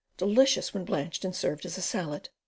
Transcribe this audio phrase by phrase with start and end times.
[0.17, 2.29] Delicious when blanched and served as a salad.